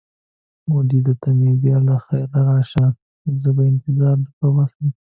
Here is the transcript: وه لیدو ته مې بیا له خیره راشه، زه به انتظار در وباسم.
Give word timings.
وه 0.71 0.81
لیدو 0.89 1.13
ته 1.21 1.29
مې 1.39 1.51
بیا 1.63 1.77
له 1.87 1.95
خیره 2.05 2.39
راشه، 2.47 2.85
زه 3.41 3.49
به 3.55 3.63
انتظار 3.71 4.15
در 4.25 4.31
وباسم. 4.47 4.87